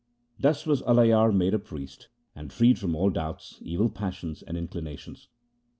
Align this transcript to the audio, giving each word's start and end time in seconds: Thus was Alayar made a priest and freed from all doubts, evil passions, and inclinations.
Thus 0.39 0.65
was 0.65 0.81
Alayar 0.81 1.31
made 1.31 1.53
a 1.53 1.59
priest 1.59 2.09
and 2.35 2.51
freed 2.51 2.79
from 2.79 2.95
all 2.95 3.11
doubts, 3.11 3.59
evil 3.63 3.87
passions, 3.87 4.41
and 4.41 4.57
inclinations. 4.57 5.29